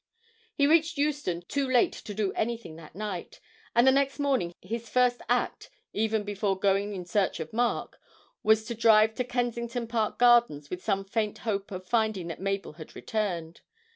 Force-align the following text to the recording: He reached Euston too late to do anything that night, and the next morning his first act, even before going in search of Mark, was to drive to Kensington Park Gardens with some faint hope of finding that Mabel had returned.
He 0.55 0.65
reached 0.65 0.97
Euston 0.97 1.43
too 1.43 1.69
late 1.69 1.91
to 1.91 2.15
do 2.15 2.33
anything 2.33 2.75
that 2.77 2.95
night, 2.95 3.39
and 3.75 3.85
the 3.85 3.91
next 3.91 4.17
morning 4.17 4.51
his 4.59 4.89
first 4.89 5.21
act, 5.29 5.69
even 5.93 6.23
before 6.23 6.57
going 6.57 6.95
in 6.95 7.05
search 7.05 7.39
of 7.39 7.53
Mark, 7.53 8.01
was 8.41 8.65
to 8.65 8.73
drive 8.73 9.13
to 9.13 9.23
Kensington 9.23 9.85
Park 9.85 10.17
Gardens 10.17 10.71
with 10.71 10.83
some 10.83 11.05
faint 11.05 11.37
hope 11.45 11.69
of 11.69 11.85
finding 11.85 12.29
that 12.29 12.41
Mabel 12.41 12.73
had 12.73 12.95
returned. 12.95 13.61